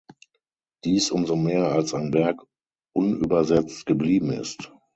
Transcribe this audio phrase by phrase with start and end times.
[0.83, 2.41] Dies umso mehr als sein Werk
[2.95, 4.73] unübersetzt geblieben ist.